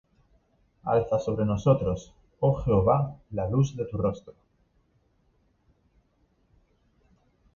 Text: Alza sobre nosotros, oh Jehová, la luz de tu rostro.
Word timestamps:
Alza 0.83 1.19
sobre 1.19 1.45
nosotros, 1.45 2.11
oh 2.39 2.55
Jehová, 2.55 3.19
la 3.29 3.47
luz 3.47 3.75
de 3.75 3.85
tu 3.85 3.97
rostro. 3.97 4.33